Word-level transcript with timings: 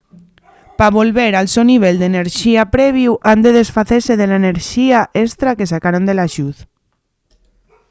pa 0.77 0.87
volver 0.97 1.31
al 1.35 1.47
so 1.53 1.61
nivel 1.71 1.95
d’enerxía 1.97 2.63
previu 2.75 3.11
han 3.29 3.39
de 3.45 3.51
desfacese 3.59 4.13
de 4.19 4.25
la 4.29 4.39
enerxía 4.43 4.99
estra 5.27 5.57
que 5.57 5.69
sacaron 5.73 6.03
de 6.09 6.15
la 6.19 6.27
lluz 6.33 6.57